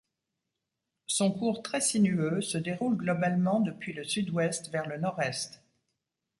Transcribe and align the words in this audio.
Son 1.05 1.29
cours 1.31 1.61
très 1.61 1.79
sinueux 1.79 2.41
se 2.41 2.57
déroule 2.57 2.97
globalement 2.97 3.59
depuis 3.59 3.93
le 3.93 4.03
sud-ouest 4.03 4.71
vers 4.71 4.87
le 4.87 4.97
nord-est. 4.97 5.61